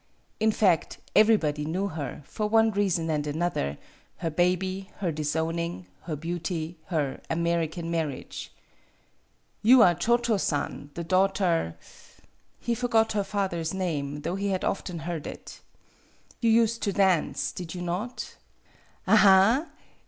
In 0.39 0.51
fact, 0.51 0.97
everybody 1.15 1.63
knew 1.63 1.87
her, 1.89 2.23
for 2.25 2.49
one 2.49 2.71
reason 2.71 3.07
and 3.11 3.27
another 3.27 3.77
her 4.17 4.31
baby, 4.31 4.89
her 4.97 5.11
disowning, 5.11 5.85
her 6.05 6.15
beauty, 6.15 6.79
her 6.87 7.21
"American" 7.29 7.91
marriage. 7.91 8.51
"You 9.61 9.77
MADAME 9.77 9.93
BUTTERFLY 9.97 10.07
47 10.07 10.17
areO 10.17 10.17
Cho 10.17 10.33
Cho 10.33 10.37
San, 10.37 10.89
the 10.95 11.03
daughter" 11.03 11.77
he 12.65 12.73
for 12.73 12.87
got 12.87 13.11
her 13.11 13.23
father's 13.23 13.75
name, 13.75 14.21
though 14.21 14.33
he 14.33 14.47
had 14.47 14.63
often 14.65 14.97
heard 15.01 15.27
it. 15.27 15.61
"You 16.39 16.49
used 16.49 16.81
to 16.81 16.93
dance, 16.93 17.51
did 17.51 17.75
you 17.75 17.83
not?" 17.83 18.37
"Aha! 19.07 19.67